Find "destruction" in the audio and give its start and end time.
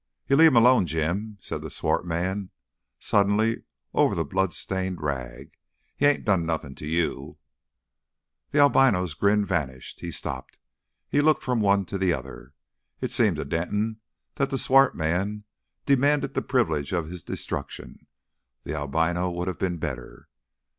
17.23-18.07